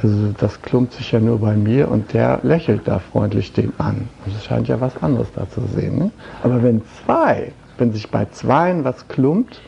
[0.00, 4.08] also das klumpt sich ja nur bei mir und der lächelt da freundlich den an.
[4.26, 5.98] Es scheint ja was anderes da zu sehen.
[5.98, 6.10] Ne?
[6.44, 9.60] Aber wenn zwei, wenn sich bei zweien was klumpt,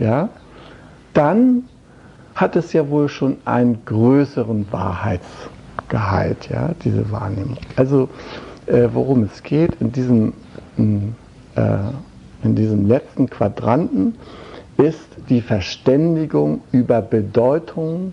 [0.00, 0.28] ja,
[1.14, 1.62] dann
[2.34, 7.56] hat es ja wohl schon einen größeren Wahrheitsgehalt, ja, diese Wahrnehmung.
[7.76, 8.08] Also
[8.66, 10.32] äh, worum es geht in diesem,
[10.76, 11.62] äh,
[12.42, 14.14] in diesem letzten Quadranten,
[14.76, 18.12] ist die Verständigung über Bedeutung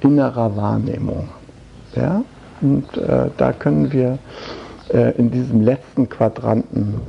[0.00, 1.28] innerer Wahrnehmung.
[1.94, 2.22] Ja?
[2.60, 4.18] Und äh, da können wir
[4.92, 7.00] äh, in diesem letzten Quadranten,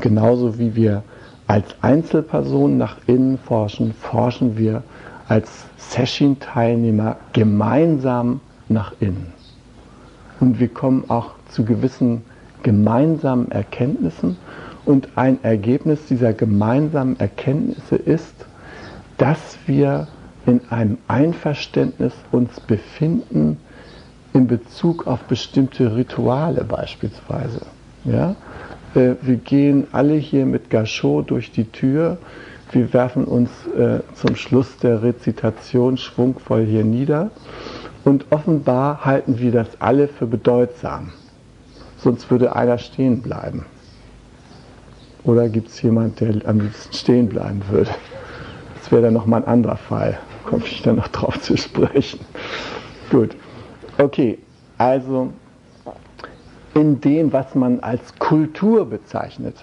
[0.00, 1.02] genauso wie wir
[1.46, 4.82] als Einzelperson nach innen forschen, forschen wir
[5.28, 9.39] als Session-Teilnehmer gemeinsam nach innen.
[10.40, 12.22] Und wir kommen auch zu gewissen
[12.62, 14.36] gemeinsamen Erkenntnissen.
[14.84, 18.34] Und ein Ergebnis dieser gemeinsamen Erkenntnisse ist,
[19.18, 20.08] dass wir
[20.46, 23.58] in einem Einverständnis uns befinden
[24.32, 27.60] in Bezug auf bestimmte Rituale beispielsweise.
[28.04, 28.36] Ja?
[28.94, 32.18] Äh, wir gehen alle hier mit Gachot durch die Tür.
[32.72, 37.30] Wir werfen uns äh, zum Schluss der Rezitation schwungvoll hier nieder.
[38.04, 41.12] Und offenbar halten wir das alle für bedeutsam.
[41.98, 43.66] Sonst würde einer stehen bleiben.
[45.24, 47.90] Oder gibt es jemand, der am liebsten stehen bleiben würde?
[48.76, 50.18] Das wäre dann nochmal ein anderer Fall.
[50.46, 52.20] Komme ich dann noch drauf zu sprechen.
[53.10, 53.36] Gut.
[53.98, 54.38] Okay,
[54.78, 55.30] also
[56.74, 59.56] in dem, was man als Kultur bezeichnet,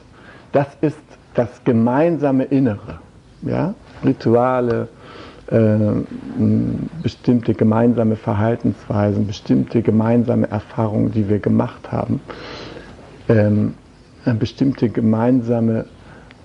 [0.52, 1.00] das ist
[1.34, 3.00] das gemeinsame Innere.
[3.42, 3.74] Ja?
[4.04, 4.88] Rituale,
[7.04, 12.20] bestimmte gemeinsame Verhaltensweisen, bestimmte gemeinsame Erfahrungen, die wir gemacht haben,
[13.30, 13.74] ähm,
[14.40, 15.86] bestimmte gemeinsame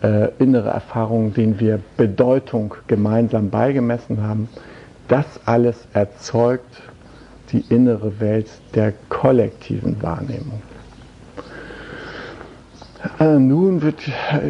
[0.03, 4.49] äh, innere Erfahrungen, denen wir Bedeutung gemeinsam beigemessen haben,
[5.09, 6.83] das alles erzeugt
[7.51, 10.62] die innere Welt der kollektiven Wahrnehmung.
[13.19, 14.01] Äh, nun wird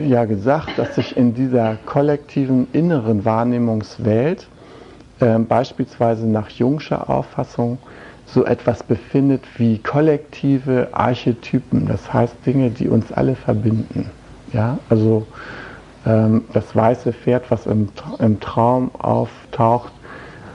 [0.07, 4.47] ja gesagt, dass sich in dieser kollektiven inneren Wahrnehmungswelt
[5.21, 7.79] äh, beispielsweise nach Jungscher Auffassung
[8.27, 14.11] so etwas befindet wie kollektive Archetypen, das heißt Dinge, die uns alle verbinden.
[14.53, 15.27] Ja, also
[16.07, 17.89] ähm, das weiße Pferd, was im,
[18.19, 19.93] im Traum auftaucht,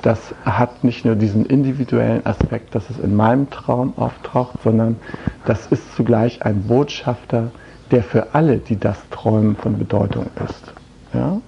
[0.02, 4.98] das hat nicht nur diesen individuellen Aspekt, dass es in meinem Traum auftaucht, sondern
[5.46, 7.52] das ist zugleich ein Botschafter,
[7.91, 10.73] der für alle, die das träumen, von Bedeutung ist.
[11.13, 11.41] Ja?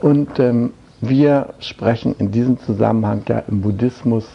[0.00, 4.26] Und ähm, wir sprechen in diesem Zusammenhang ja im Buddhismus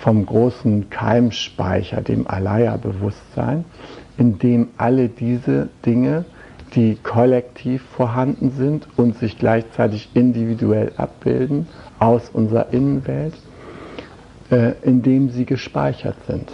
[0.00, 3.64] vom großen Keimspeicher, dem Alaya-Bewusstsein,
[4.16, 6.24] in dem alle diese Dinge,
[6.74, 11.66] die kollektiv vorhanden sind und sich gleichzeitig individuell abbilden
[11.98, 13.34] aus unserer Innenwelt,
[14.50, 16.50] äh, in dem sie gespeichert sind.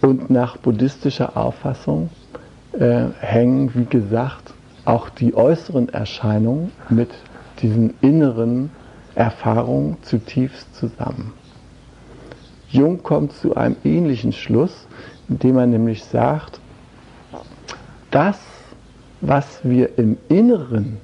[0.00, 2.10] Und nach buddhistischer Auffassung
[2.72, 4.52] äh, hängen, wie gesagt,
[4.84, 7.10] auch die äußeren Erscheinungen mit
[7.62, 8.70] diesen inneren
[9.14, 11.32] Erfahrungen zutiefst zusammen.
[12.70, 14.86] Jung kommt zu einem ähnlichen Schluss,
[15.28, 16.60] indem er nämlich sagt,
[18.10, 18.38] das,
[19.20, 20.98] was wir im Inneren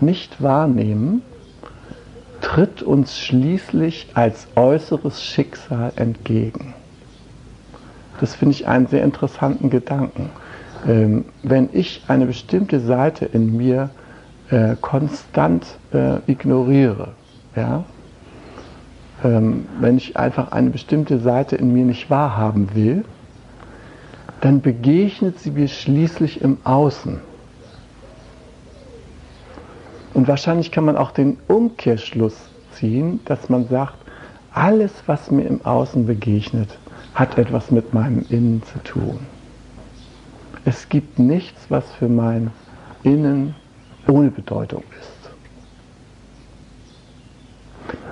[0.00, 1.22] nicht wahrnehmen,
[2.40, 6.74] tritt uns schließlich als äußeres Schicksal entgegen.
[8.20, 10.30] Das finde ich einen sehr interessanten Gedanken.
[10.86, 13.90] Ähm, wenn ich eine bestimmte Seite in mir
[14.50, 17.12] äh, konstant äh, ignoriere,
[17.56, 17.84] ja,
[19.24, 23.04] ähm, wenn ich einfach eine bestimmte Seite in mir nicht wahrhaben will,
[24.40, 27.20] dann begegnet sie mir schließlich im Außen.
[30.14, 32.36] Und wahrscheinlich kann man auch den Umkehrschluss
[32.72, 33.94] ziehen, dass man sagt,
[34.52, 36.78] alles, was mir im Außen begegnet,
[37.14, 39.18] hat etwas mit meinem Innen zu tun.
[40.68, 42.50] Es gibt nichts, was für mein
[43.02, 43.54] Innen
[44.06, 45.30] ohne Bedeutung ist.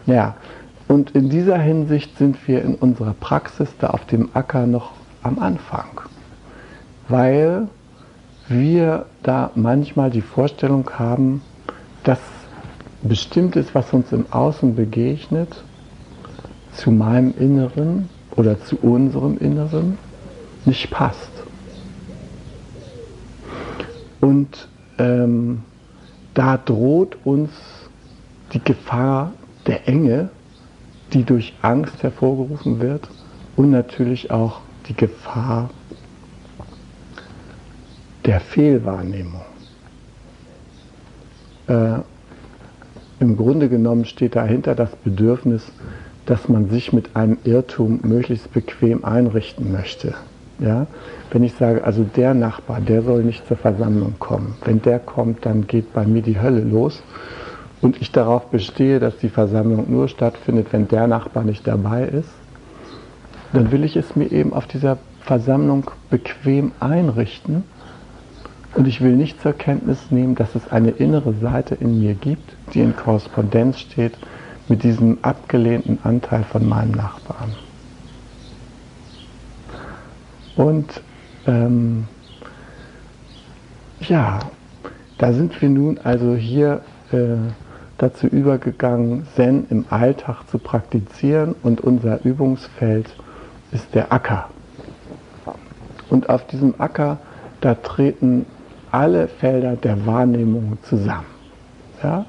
[0.07, 0.37] Ja,
[0.89, 4.93] und in dieser Hinsicht sind wir in unserer Praxis da auf dem Acker noch
[5.23, 6.01] am Anfang,
[7.09, 7.69] weil
[8.49, 11.43] wir da manchmal die Vorstellung haben,
[12.05, 12.21] dass
[13.03, 15.63] bestimmtes, was uns im Außen begegnet,
[16.73, 19.99] zu meinem Inneren oder zu unserem Inneren
[20.65, 21.36] nicht passt.
[24.27, 24.67] Und
[24.99, 25.63] ähm,
[26.35, 27.51] da droht uns
[28.53, 29.33] die Gefahr
[29.69, 30.31] der Enge,
[31.13, 33.09] die durch Angst hervorgerufen wird
[33.55, 35.71] und natürlich auch die Gefahr
[38.25, 39.43] der Fehlwahrnehmung.
[41.69, 42.01] Äh,
[43.21, 45.71] Im Grunde genommen steht dahinter das Bedürfnis,
[46.27, 50.15] dass man sich mit einem Irrtum möglichst bequem einrichten möchte.
[50.59, 50.87] Ja?
[51.31, 54.55] Wenn ich sage, also der Nachbar, der soll nicht zur Versammlung kommen.
[54.65, 57.03] Wenn der kommt, dann geht bei mir die Hölle los.
[57.81, 62.31] Und ich darauf bestehe, dass die Versammlung nur stattfindet, wenn der Nachbar nicht dabei ist,
[63.53, 67.65] dann will ich es mir eben auf dieser Versammlung bequem einrichten.
[68.75, 72.57] Und ich will nicht zur Kenntnis nehmen, dass es eine innere Seite in mir gibt,
[72.75, 74.13] die in Korrespondenz steht
[74.69, 77.55] mit diesem abgelehnten Anteil von meinem Nachbarn.
[80.57, 81.03] Und
[81.47, 82.07] ähm,
[84.01, 84.41] ja,
[85.19, 86.81] da sind wir nun also hier
[87.13, 87.37] äh,
[87.99, 93.07] dazu übergegangen, Zen im Alltag zu praktizieren und unser Übungsfeld
[93.73, 94.49] ist der Acker.
[96.11, 97.19] Und auf diesem Acker,
[97.61, 98.47] da treten
[98.91, 101.27] alle Felder der Wahrnehmung zusammen.
[102.03, 102.27] Ja?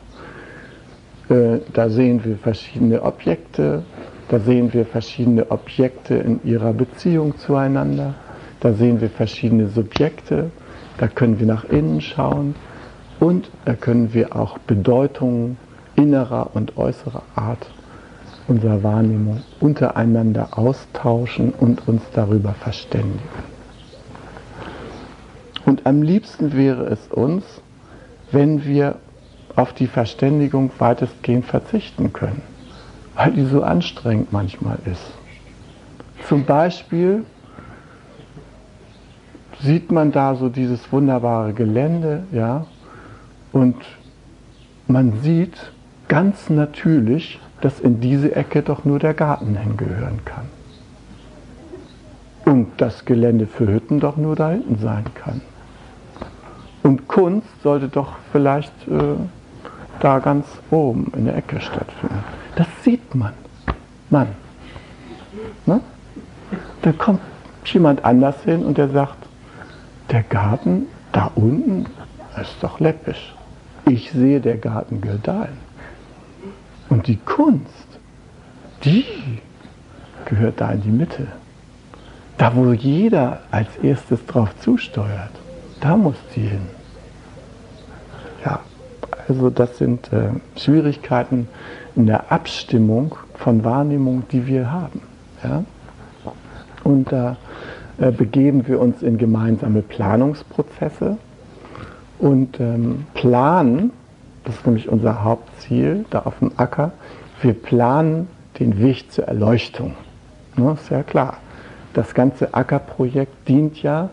[1.29, 3.83] Äh, da sehen wir verschiedene Objekte,
[4.29, 8.15] da sehen wir verschiedene Objekte in ihrer Beziehung zueinander,
[8.59, 10.51] da sehen wir verschiedene Subjekte,
[10.97, 12.55] da können wir nach innen schauen.
[13.19, 15.57] Und da können wir auch Bedeutungen
[15.95, 17.67] innerer und äußerer Art
[18.47, 23.19] unserer Wahrnehmung untereinander austauschen und uns darüber verständigen.
[25.65, 27.43] Und am liebsten wäre es uns,
[28.31, 28.95] wenn wir
[29.55, 32.41] auf die Verständigung weitestgehend verzichten können,
[33.17, 35.11] weil die so anstrengend manchmal ist.
[36.27, 37.25] Zum Beispiel
[39.59, 42.67] sieht man da so dieses wunderbare Gelände, ja,
[43.51, 43.75] und
[44.87, 45.71] man sieht
[46.07, 50.45] ganz natürlich, dass in diese Ecke doch nur der Garten hingehören kann.
[52.45, 55.41] Und das Gelände für Hütten doch nur da hinten sein kann.
[56.83, 59.15] Und Kunst sollte doch vielleicht äh,
[59.99, 62.36] da ganz oben in der Ecke stattfinden.
[62.57, 63.33] Das sieht man.
[64.09, 64.29] Mann.
[65.67, 65.79] Ne?
[66.81, 67.21] Da kommt
[67.65, 69.27] jemand anders hin und der sagt,
[70.09, 71.85] der Garten da unten
[72.41, 73.35] ist doch läppisch.
[73.85, 75.57] Ich sehe der Garten gedeihen.
[76.89, 77.87] Und die Kunst,
[78.83, 79.05] die
[80.25, 81.27] gehört da in die Mitte.
[82.39, 85.31] Da, wo jeder als erstes drauf zusteuert,
[85.79, 86.67] da muss die hin.
[88.43, 88.61] Ja,
[89.27, 91.47] also das sind äh, Schwierigkeiten
[91.97, 95.01] in der Abstimmung von Wahrnehmung, die wir haben.
[95.43, 95.63] Ja?
[96.83, 97.37] Und da
[97.97, 101.17] äh, begeben wir uns in gemeinsame Planungsprozesse.
[102.19, 103.91] Und ähm, planen,
[104.45, 106.91] das ist nämlich unser Hauptziel da auf dem Acker,
[107.41, 108.27] wir planen
[108.59, 109.95] den Weg zur Erleuchtung.
[110.55, 111.37] Ne, ist ja klar.
[111.93, 114.09] Das ganze Ackerprojekt dient ja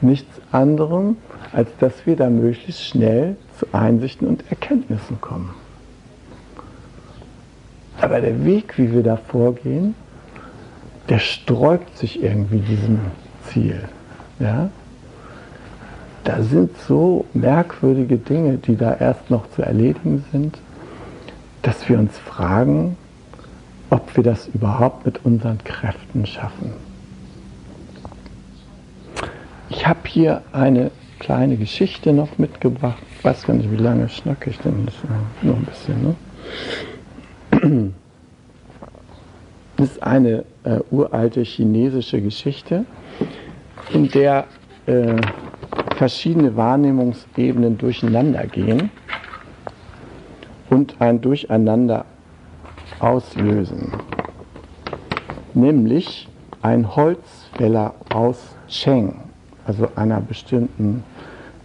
[0.00, 1.16] nichts anderem,
[1.52, 5.50] als dass wir da möglichst schnell zu Einsichten und Erkenntnissen kommen.
[8.00, 9.94] Aber der Weg, wie wir da vorgehen,
[11.08, 13.00] der sträubt sich irgendwie diesem
[13.46, 13.80] Ziel.
[14.38, 14.70] Ja?
[16.24, 20.58] Da sind so merkwürdige Dinge, die da erst noch zu erledigen sind,
[21.62, 22.96] dass wir uns fragen,
[23.90, 26.72] ob wir das überhaupt mit unseren Kräften schaffen.
[29.68, 33.02] Ich habe hier eine kleine Geschichte noch mitgebracht.
[33.18, 34.86] Ich weiß gar nicht, wie lange schnacke ich denn?
[35.42, 36.02] Noch ein bisschen.
[36.02, 36.14] Ne?
[39.76, 42.84] Das ist eine äh, uralte chinesische Geschichte
[43.92, 44.46] in der
[44.86, 45.16] äh,
[45.96, 48.90] verschiedene Wahrnehmungsebenen durcheinander gehen
[50.70, 52.04] und ein Durcheinander
[53.00, 53.92] auslösen.
[55.54, 56.28] Nämlich
[56.62, 59.20] ein Holzfäller aus Cheng,
[59.66, 61.04] also einer bestimmten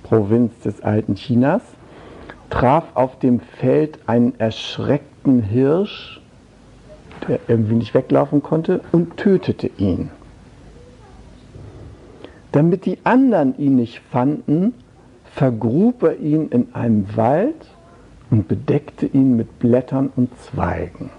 [0.03, 1.61] Provinz des alten Chinas,
[2.49, 6.21] traf auf dem Feld einen erschreckten Hirsch,
[7.27, 10.09] der irgendwie nicht weglaufen konnte, und tötete ihn.
[12.51, 14.73] Damit die anderen ihn nicht fanden,
[15.25, 17.67] vergrub er ihn in einem Wald
[18.31, 21.11] und bedeckte ihn mit Blättern und Zweigen.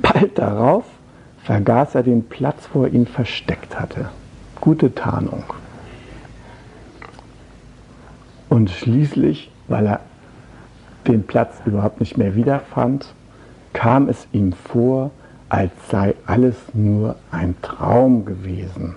[0.00, 0.84] Bald darauf
[1.44, 4.10] vergaß er den Platz, wo er ihn versteckt hatte.
[4.60, 5.44] Gute Tarnung.
[8.48, 10.00] Und schließlich, weil er
[11.08, 13.14] den Platz überhaupt nicht mehr wiederfand,
[13.72, 15.10] kam es ihm vor,
[15.48, 18.96] als sei alles nur ein Traum gewesen.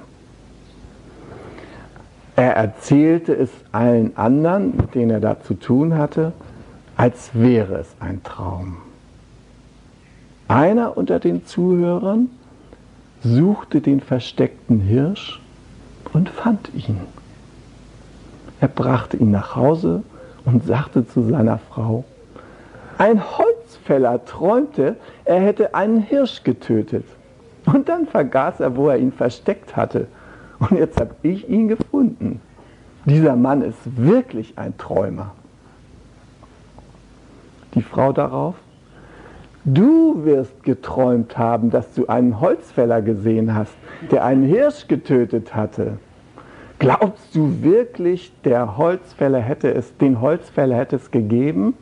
[2.35, 6.33] Er erzählte es allen anderen, mit denen er da zu tun hatte,
[6.97, 8.77] als wäre es ein Traum.
[10.47, 12.29] Einer unter den Zuhörern
[13.23, 15.39] suchte den versteckten Hirsch
[16.13, 16.99] und fand ihn.
[18.59, 20.03] Er brachte ihn nach Hause
[20.45, 22.03] und sagte zu seiner Frau,
[22.97, 27.05] ein Holzfäller träumte, er hätte einen Hirsch getötet.
[27.65, 30.07] Und dann vergaß er, wo er ihn versteckt hatte.
[30.59, 32.41] Und jetzt habe ich ihn gefunden.
[33.05, 35.31] Dieser Mann ist wirklich ein Träumer.
[37.73, 38.55] Die Frau darauf,
[39.65, 43.73] du wirst geträumt haben, dass du einen Holzfäller gesehen hast,
[44.11, 45.97] der einen Hirsch getötet hatte.
[46.81, 51.75] Glaubst du wirklich, der Holzfäller hätte es, den Holzfäller hätte es gegeben?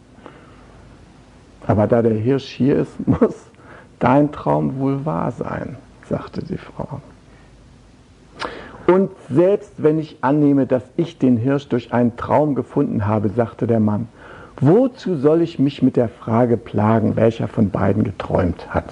[1.65, 3.45] Aber da der Hirsch hier ist, muss
[3.99, 5.77] dein Traum wohl wahr sein,
[6.09, 6.99] sagte die Frau.
[8.87, 13.67] Und selbst wenn ich annehme, dass ich den Hirsch durch einen Traum gefunden habe, sagte
[13.67, 14.09] der Mann,
[14.59, 18.91] wozu soll ich mich mit der Frage plagen, welcher von beiden geträumt hat?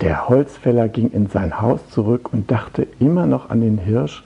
[0.00, 4.24] Der Holzfäller ging in sein Haus zurück und dachte immer noch an den Hirsch,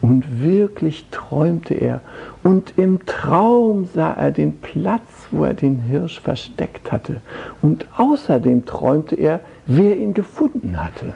[0.00, 2.00] und wirklich träumte er,
[2.42, 7.20] und im Traum sah er den Platz, wo er den Hirsch versteckt hatte,
[7.62, 11.14] und außerdem träumte er, wer ihn gefunden hatte.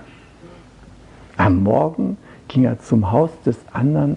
[1.37, 2.17] Am Morgen
[2.49, 4.17] ging er zum Haus des anderen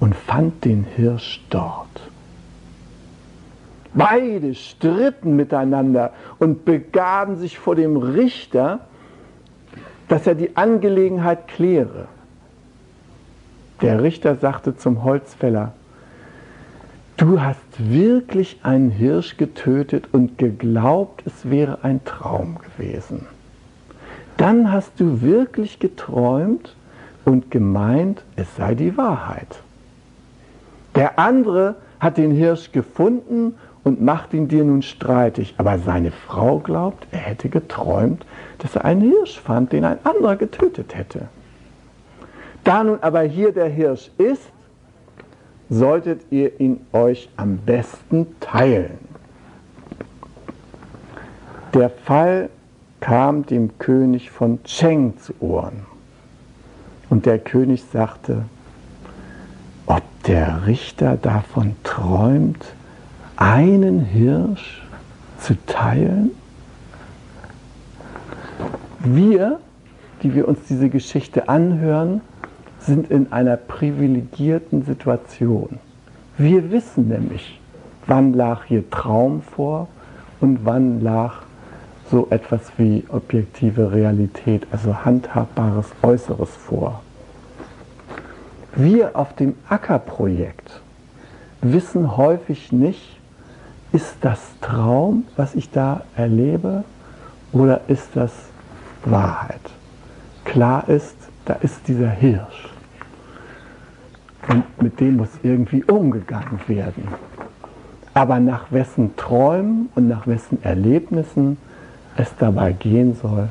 [0.00, 1.86] und fand den Hirsch dort.
[3.94, 8.80] Beide stritten miteinander und begaben sich vor dem Richter,
[10.08, 12.06] dass er die Angelegenheit kläre.
[13.82, 15.72] Der Richter sagte zum Holzfäller,
[17.16, 23.26] du hast wirklich einen Hirsch getötet und geglaubt, es wäre ein Traum gewesen
[24.38, 26.74] dann hast du wirklich geträumt
[27.24, 29.60] und gemeint, es sei die Wahrheit.
[30.94, 33.56] Der andere hat den Hirsch gefunden
[33.88, 35.54] und macht ihn dir nun streitig.
[35.56, 38.26] Aber seine Frau glaubt, er hätte geträumt,
[38.58, 41.28] dass er einen Hirsch fand, den ein anderer getötet hätte.
[42.64, 44.42] Da nun aber hier der Hirsch ist,
[45.70, 48.98] solltet ihr ihn euch am besten teilen.
[51.72, 52.50] Der Fall
[53.00, 55.86] kam dem König von Cheng zu Ohren.
[57.08, 58.44] Und der König sagte,
[59.86, 62.64] ob der Richter davon träumt,
[63.38, 64.82] einen Hirsch
[65.38, 66.32] zu teilen?
[68.98, 69.60] Wir,
[70.22, 72.20] die wir uns diese Geschichte anhören,
[72.80, 75.78] sind in einer privilegierten Situation.
[76.36, 77.60] Wir wissen nämlich,
[78.06, 79.88] wann lag hier Traum vor
[80.40, 81.42] und wann lag
[82.10, 87.02] so etwas wie objektive Realität, also handhabbares Äußeres vor.
[88.74, 90.80] Wir auf dem Ackerprojekt
[91.60, 93.17] wissen häufig nicht,
[93.98, 96.84] ist das Traum, was ich da erlebe,
[97.50, 98.30] oder ist das
[99.04, 99.60] Wahrheit?
[100.44, 102.68] Klar ist, da ist dieser Hirsch.
[104.46, 107.08] Und mit dem muss irgendwie umgegangen werden.
[108.14, 111.56] Aber nach wessen Träumen und nach wessen Erlebnissen
[112.16, 113.48] es dabei gehen soll,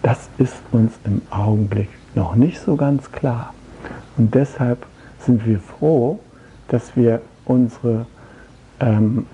[0.00, 3.52] das ist uns im Augenblick noch nicht so ganz klar.
[4.16, 4.86] Und deshalb
[5.18, 6.20] sind wir froh,
[6.68, 8.06] dass wir unsere
[8.80, 9.26] ähm,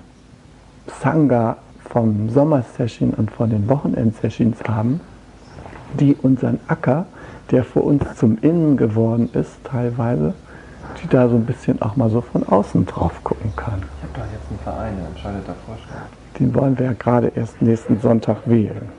[0.99, 1.57] Sangha
[1.89, 5.01] vom Sommersession und von den Wochenendsessions haben,
[5.99, 7.05] die unseren Acker,
[7.51, 10.33] der für uns zum Innen geworden ist, teilweise,
[11.01, 13.83] die da so ein bisschen auch mal so von außen drauf gucken kann.
[13.97, 16.01] Ich habe da jetzt einen Verein, der entscheideter Vorstand.
[16.39, 18.89] Den wollen wir ja gerade erst nächsten Sonntag wählen.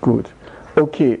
[0.00, 0.32] Gut.
[0.76, 1.20] Okay.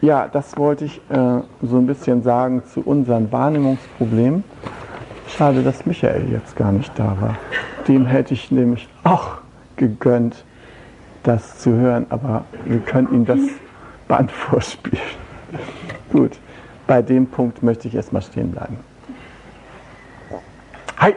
[0.00, 4.44] Ja, das wollte ich äh, so ein bisschen sagen zu unseren Wahrnehmungsproblemen.
[5.26, 7.36] Schade, dass Michael jetzt gar nicht da war.
[7.88, 9.38] Dem hätte ich nämlich auch
[9.76, 10.44] gegönnt,
[11.22, 13.40] das zu hören, aber wir können ihm das
[14.06, 15.00] Band vorspielen.
[16.12, 16.38] Gut,
[16.86, 18.76] bei dem Punkt möchte ich erstmal stehen bleiben.
[20.98, 21.14] Hi!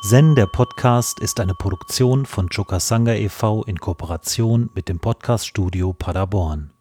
[0.00, 3.64] Zen, der Podcast, ist eine Produktion von Chokasanga e.V.
[3.64, 6.73] in Kooperation mit dem Podcaststudio Paderborn.